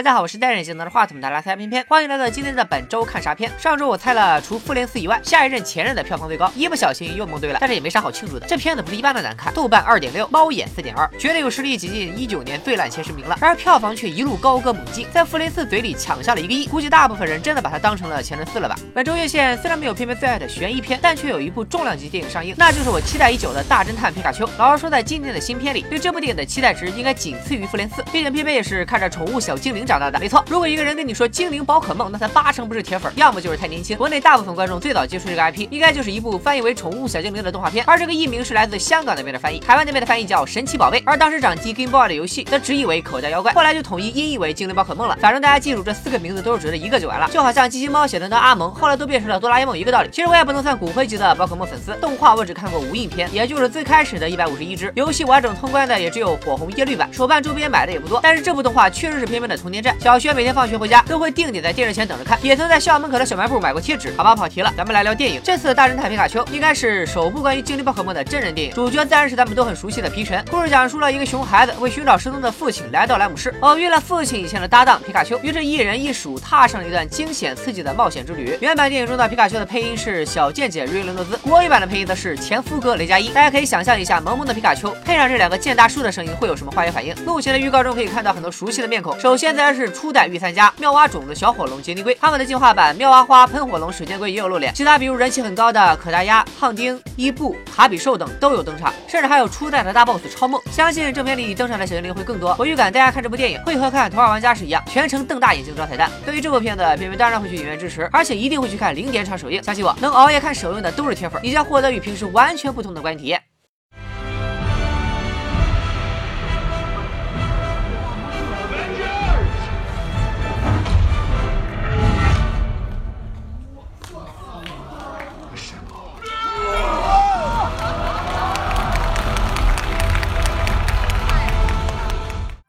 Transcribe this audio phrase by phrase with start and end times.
[0.00, 3.52] 大家好，我是戴眼镜拿着话筒的拉塞偏偏，欢迎来到今天的本周看啥片。
[3.58, 8.46] 上周我猜了除复联四以外，下一任前任的票房最高，一不小心又蒙对了，但是也没啥好庆祝的。
[8.46, 13.36] 这片子不是一般的难看，豆瓣二点六，猫眼四点二，绝对有实力挤进一九年最烂前十名了。
[13.42, 18.74] 然而票房却一路高歌猛进，在复联四嘴里抢下了一个亿，估计大部分人真的把它当成了前任四了吧。
[18.94, 24.48] 本周院线虽然没有偏偏最爱的悬疑片，但却有一部重量级电影上映，那就是我期待已久的大侦探皮卡丘。
[24.56, 30.20] 老实说，在今年的新片里，对这部电影的期待值应该仅次于复联四，毕竟偏偏也是看着宠物小精灵长大的。
[30.20, 33.96] 没错，如果一个人跟你说精灵宝可梦，那他八成不是铁粉，要么就是太年轻。
[33.96, 45.16] 国内大部分观众最早接触这个 IP，应该就是一部翻译为宠物小精灵的动画片，而这个译名是来自香港那边的翻译，台湾那边的翻译叫神奇宝贝，而当时掌机 Game Boy 的游戏则直译为口袋妖怪，后来就统一音译为精灵宝可梦了。
[45.20, 50.10] 反正大家记住这四个名字都是指的一个就完了，就好像机器猫写的那阿蒙，后来都变成了哆啦 A 梦一个道理。
[50.12, 58.20] 其实我也不能算骨灰级的宝可梦粉丝，动画我只看过无印片，也就是最开始的一百五十一只，游戏完整通关的也只有火红叶绿版，手办周边买的也不多。
[58.22, 61.00] 但是这部动画确实是偏偏的童年战，小学每天放学回家。
[61.02, 64.12] 都会定点在电视前等着看，也曾在校门口的小卖部买过贴纸。
[64.16, 65.40] 好吧，跑题了，咱们来聊电影。
[65.42, 70.44] 这次《大侦探皮卡丘》应该是首部关于精灵宝可梦的真人电影，主角自然是咱们都很熟悉的皮神。
[70.50, 78.56] 故事讲述了一个熊孩子为寻找失踪的父亲来到莱姆市，偶遇了父亲以前的搭档皮卡丘，于是，一人一鼠踏上了一段惊险刺激的冒险之旅。
[78.60, 83.32] 原版电影中的皮卡丘的配音是小贱贱瑞伦诺兹，国语版的配音则是前夫哥雷佳音。
[83.34, 87.12] 大家可以想象一下，萌萌的皮卡丘配上这两个贱大叔的声音，会有什么化学反应？
[87.24, 90.90] 目前的预告中可以看到很多熟悉的面孔，首先在然是初代御三家妙。
[90.90, 100.60] 蛙种子小火龙杰尼龟，他们的进化版妙蛙花喷火龙水箭龟也有露脸，其他比如人气很高的可达鸭、胖丁、伊布、卡比兽等都有登场，甚至还有初代的大 boss 超梦。
[100.72, 102.56] 相信正片里登场的小精灵会更多。
[102.58, 106.10] 我预感大家看这部电影会和看《头号玩家》是一样，全程瞪大眼睛抓彩蛋。
[106.26, 109.62] 对于这部片子，片片当然会去影院支持，而且一定会去看零点场首映。
[109.62, 113.40] 相信我，能熬夜看首映的都是铁粉，你将获得与平时完全不同的观影体验。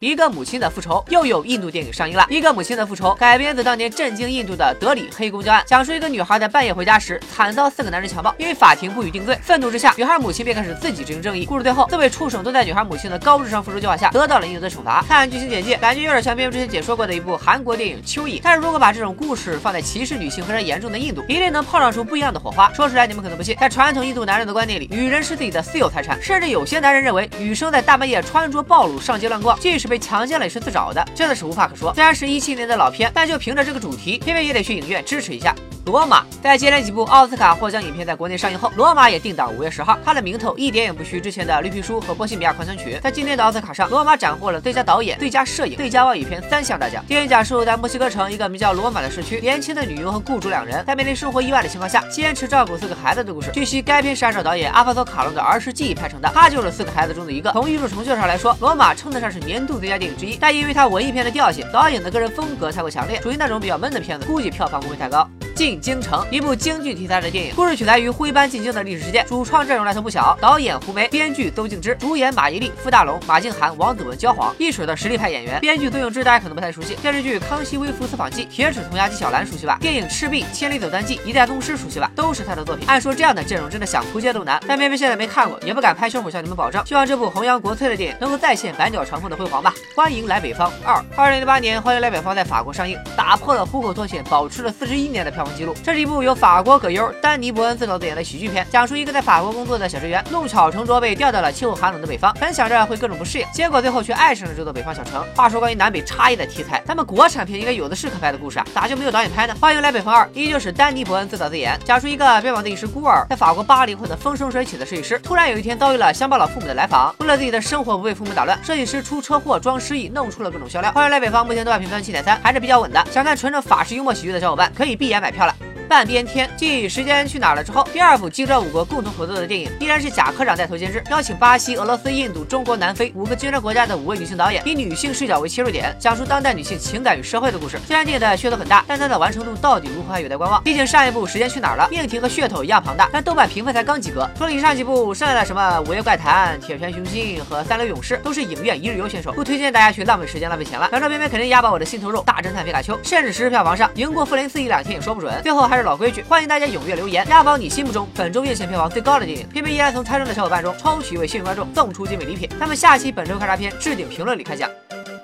[0.02, 2.26] 一个母亲的复仇又有印度电影上映了。
[2.28, 11.46] 一个母亲的复仇改编自当年震惊印度的德里黑公交案，讲述一个女孩在半夜回家时惨遭四个男人强暴，因为法庭不予定罪，愤怒之下，女孩母亲便开始自己执行正义。
[11.46, 15.06] 故事最后，四位畜生都在女孩母亲的高智商复仇计划下得到了应有的惩罚。
[15.08, 22.74] 看剧情简介，感觉有点像边之前解说过的一部韩国电影《蚯蚓》，但是如果把这种故事放在歧视女性非常严重的印度，一定能碰撞出不一样的火花。
[22.74, 30.72] 说出来你们可能不信，在传统印度男人的观念里，女人是自己的私有财产，甚至有些男人认为女生在大半夜穿着暴露上街乱逛，即使被强奸了也是自。
[30.72, 31.94] 找的真的是无话可说。
[31.94, 35.54] 虽然是一七年的老片，但就凭着这个主题，偏偏也得去影院支持一下。
[35.86, 39.98] 罗马在接连几部奥斯卡获奖影片在国内上映后，罗马也定档五月十号。
[40.06, 42.96] 它的名头一点也不虚之前的《绿皮书》和《波西米亚狂想曲》。
[43.02, 47.04] 在今天的奥斯卡上，罗马斩获了最佳导演、最佳摄影、最佳外语片三项大奖。
[47.08, 53.50] 电影讲述在墨西哥城一个名叫罗马的市区，年轻的女佣和雇主两人在面临生活意外的情况下，坚持照顾四个孩子的故事。
[53.52, 57.52] 据悉，该片是按照导演阿方索卡隆的儿时记忆拍成的，他就是四个孩子中的一个。
[57.54, 65.28] 从艺术成就上来说，罗马称得上是年度最佳电影之一，但因为它文艺片的调性，导演的个人风格太过强烈，属于那种比较闷的片子，估计票房不会太高。
[65.56, 75.60] 进京城，一部京剧题材的电影，故事取材于徽班进京的历史事件，主创阵容来头不小，导演胡梅，编剧邹静之，主演马伊琍、傅大龙、马静涵、王子文、焦晃，一水的实力派演员。
[75.60, 79.78] 编剧邹静之大家可能不太熟悉，电视剧《康熙微服私访记》、《铁齿铜牙纪晓岚》熟悉吧？
[79.82, 82.10] 电影《赤壁》、《千里走单骑》、《一代宗师》熟悉吧？
[82.16, 82.88] 都是他的作品。
[82.88, 86.84] 按说这样的阵容真的想扑街都难，但偏偏现在没看过，也不敢拍胸脯向你们保证。
[86.86, 89.74] 希望这部弘扬国粹的电影能够再现百鸟朝凤的辉煌吧。
[89.96, 95.76] 欢迎来北方二，二零零八年《欢迎来北方》在法国上映，打破了虎口脱险保持了四十一年的票房纪录。
[95.84, 96.22] 这是一部。
[96.22, 105.26] 由法国葛优、丹尼·伯恩自导自演的喜剧片，讲述一个在法国工作的小职员，弄巧成拙被调到了气候寒冷的北方，本想着会各种不适应，结果最后却爱上了这座北方小城。
[105.34, 109.56] 话说关于南北差异的题材，咱们国产片应该有的是可拍的故事啊，咋就没有导演拍呢？
[109.60, 120.92] 欢迎来北方二，依旧是丹尼·伯恩自导自演，讲述一个标榜自己是孤儿，在法国巴黎混得风生水起的设计师，突然有一天遭遇了乡巴佬父母的来访，为了自己的生活不被父母打乱，设计师出车祸装失忆，弄出了各种笑料。
[120.92, 123.04] 欢迎来北方目前豆瓣评分七点三，还是比较稳的。
[123.10, 127.38] 想看纯正法式幽默喜剧的小伙伴可以闭眼买漂亮半边天，继《时间去。
[127.38, 137.78] 哪儿了》之后，第二部金砖五国共同合作的电影依然是贾科长带头监制，邀请巴西、俄罗斯、印度、中国、南非五个金砖国家的五位女性导演，以女性视角为切入点，讲述当代女性情感与社会的故事。
[137.86, 140.64] 虽然电影的噱头很大，但它的完成度到底如何还有待观望。
[140.64, 141.60] 毕竟上一部《时间去。
[141.60, 144.30] 哪儿了》命题和噱头一样庞大，但豆瓣评分才刚及格。
[144.38, 150.06] 除了以上几部，剩下的什么《午夜怪谈》、《铁拳雄心》和《三流勇士》都是影院一日游选手，不推荐大家去。
[150.06, 150.88] 浪费时间浪费钱了。
[150.90, 155.34] 反正偏偏肯定压爆我的心头肉，《大侦探皮卡丘》甚至实时票房上赢过《复联四》一两天也说不准。
[155.44, 156.68] 最后还是老规矩，欢迎大家。
[156.68, 159.48] 踊跃留言，押宝你心目中本周院线票房最高的电影。
[159.50, 162.50] 偏偏依然从猜中的小伙伴中抽取一位幸运观众，送出精美礼品。
[162.60, 164.70] 咱们下期本周看啥片置顶评论里开讲，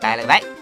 [0.01, 0.56] 拜了个拜。